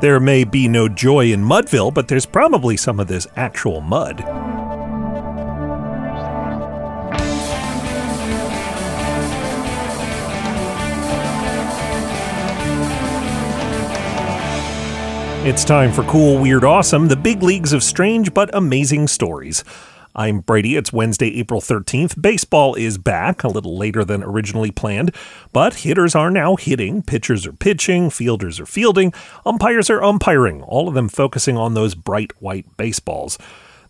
[0.00, 4.20] There may be no joy in Mudville, but there's probably some of this actual mud.
[15.46, 19.62] It's time for Cool, Weird, Awesome, the big leagues of strange but amazing stories.
[20.16, 20.76] I'm Brady.
[20.76, 22.22] It's Wednesday, April 13th.
[22.22, 25.12] Baseball is back a little later than originally planned,
[25.52, 29.12] but hitters are now hitting, pitchers are pitching, fielders are fielding,
[29.44, 33.38] umpires are umpiring, all of them focusing on those bright white baseballs.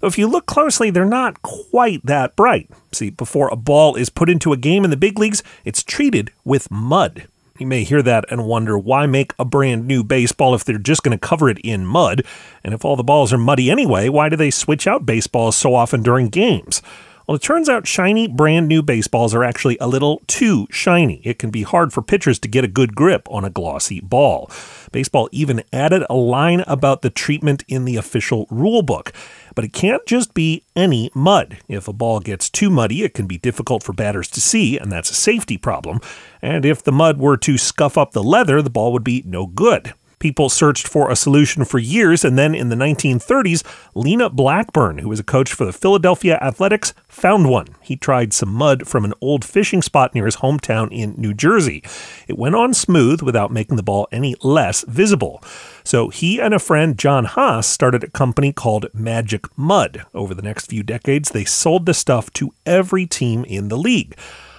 [0.00, 2.70] Though if you look closely, they're not quite that bright.
[2.90, 6.30] See, before a ball is put into a game in the big leagues, it's treated
[6.42, 7.28] with mud.
[7.56, 11.04] You may hear that and wonder why make a brand new baseball if they're just
[11.04, 12.24] going to cover it in mud?
[12.64, 15.72] And if all the balls are muddy anyway, why do they switch out baseballs so
[15.72, 16.82] often during games?
[17.28, 21.22] Well, it turns out shiny, brand new baseballs are actually a little too shiny.
[21.24, 24.50] It can be hard for pitchers to get a good grip on a glossy ball.
[24.92, 29.12] Baseball even added a line about the treatment in the official rule book.
[29.54, 31.58] But it can't just be any mud.
[31.68, 34.90] If a ball gets too muddy, it can be difficult for batters to see, and
[34.90, 36.00] that's a safety problem.
[36.42, 39.46] And if the mud were to scuff up the leather, the ball would be no
[39.46, 39.94] good.
[40.18, 43.62] People searched for a solution for years, and then in the 1930s,
[43.94, 47.68] Lena Blackburne, who was a coach for the Philadelphia Athletics, found one.
[47.80, 51.82] He tried some mud from an old fishing spot near his hometown in New Jersey.
[52.28, 55.42] It went on smooth without making the ball any less visible.
[55.84, 60.04] So he and a friend, John Haas, started a company called Magic Mud.
[60.14, 64.16] Over the next few decades, they sold the stuff to every team in the league.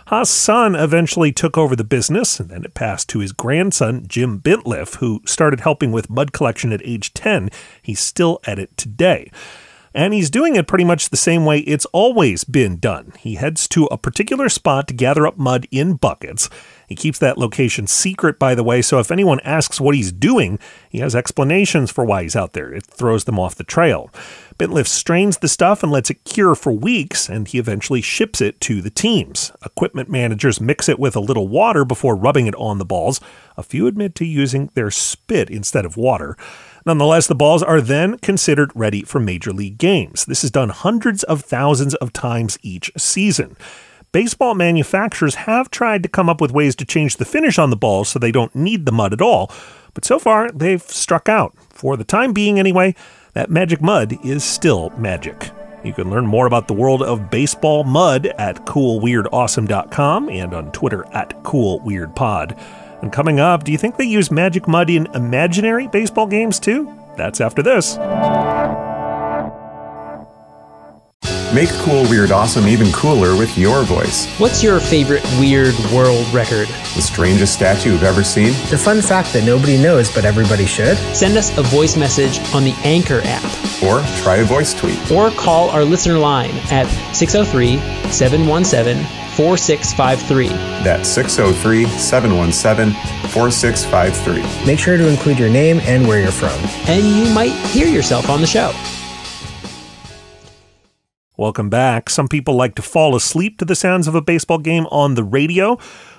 [0.10, 4.40] Haas' son eventually took over the business, and then it passed to his grandson, Jim
[4.40, 7.50] Bintliff, who started helping with mud collection at age 10.
[7.82, 9.32] He's still at it today.
[9.96, 13.14] And he's doing it pretty much the same way it's always been done.
[13.18, 16.50] He heads to a particular spot to gather up mud in buckets.
[16.86, 20.60] He keeps that location secret, by the way, so if anyone asks what he's doing,
[20.90, 22.74] he has explanations for why he's out there.
[22.74, 24.10] It throws them off the trail.
[24.60, 28.60] Bintliff strains the stuff and lets it cure for weeks, and he eventually ships it
[28.62, 29.54] to the teams.
[29.66, 33.22] Equipment managers mix it with a little water before rubbing it on the balls.
[33.58, 36.38] A few admit to using their spit instead of water.
[36.88, 40.24] Nonetheless, the balls are then considered ready for major league games.
[40.26, 43.58] This is done hundreds of thousands of times each season.
[44.12, 47.76] Baseball manufacturers have tried to come up with ways to change the finish on the
[47.76, 49.52] balls so they don't need the mud at all,
[49.96, 51.56] but so far they've struck out.
[51.72, 52.94] For the time being, anyway,
[53.34, 55.50] that magic mud is still magic.
[55.84, 61.06] You can learn more about the world of baseball mud at coolweirdawesome.com and on Twitter
[61.14, 62.85] at coolweirdpod.
[63.02, 66.92] And coming up, do you think they use magic mud in imaginary baseball games too?
[67.18, 67.98] That's after this.
[71.54, 74.28] Make Cool Weird Awesome even cooler with your voice.
[74.40, 76.68] What's your favorite weird world record?
[76.68, 78.52] The strangest statue you've ever seen?
[78.70, 80.98] The fun fact that nobody knows but everybody should?
[81.16, 83.44] Send us a voice message on the Anchor app.
[83.82, 85.00] Or try a voice tweet.
[85.10, 87.78] Or call our listener line at 603
[88.12, 90.48] 717 4653.
[90.84, 92.94] That's 603 717
[93.30, 94.66] 4653.
[94.66, 96.58] Make sure to include your name and where you're from.
[96.88, 98.72] And you might hear yourself on the show.
[101.38, 102.10] Welcome back.
[102.10, 105.24] Some people like to fall asleep to the sounds of a baseball game on the
[105.24, 105.78] radio,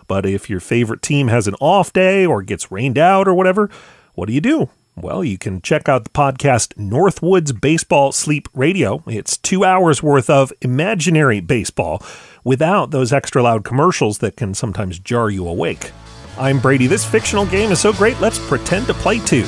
[0.09, 3.71] but if your favorite team has an off day or gets rained out or whatever,
[4.15, 4.69] what do you do?
[4.99, 9.03] Well, you can check out the podcast Northwoods Baseball Sleep Radio.
[9.07, 12.03] It's two hours worth of imaginary baseball
[12.45, 15.93] without those extra loud commercials that can sometimes jar you awake.
[16.39, 16.87] I'm Brady.
[16.87, 19.43] This fictional game is so great, let's pretend to play too.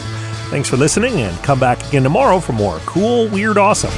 [0.50, 3.92] Thanks for listening, and come back again tomorrow for more cool, weird, awesome.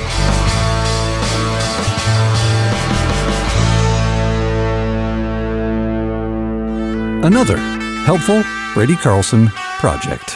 [7.24, 7.56] Another
[8.06, 9.48] helpful Brady Carlson
[9.80, 10.22] project.